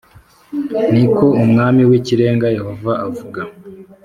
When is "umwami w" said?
1.43-1.91